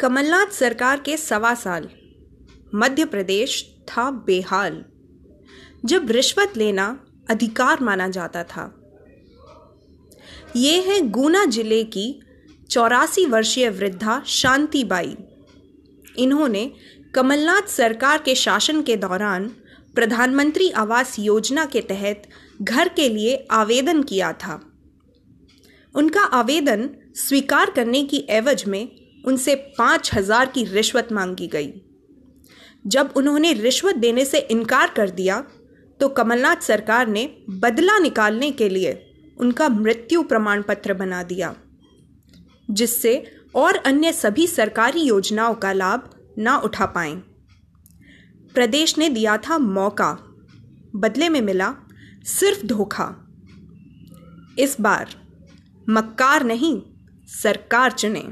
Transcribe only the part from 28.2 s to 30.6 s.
एवज में उनसे पाँच हज़ार